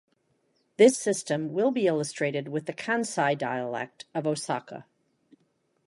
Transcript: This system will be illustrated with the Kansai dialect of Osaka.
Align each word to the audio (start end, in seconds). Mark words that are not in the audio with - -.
This 0.77 0.97
system 0.97 1.53
will 1.53 1.69
be 1.69 1.85
illustrated 1.85 2.47
with 2.47 2.65
the 2.65 2.73
Kansai 2.73 3.37
dialect 3.37 4.05
of 4.15 4.25
Osaka. 4.25 4.87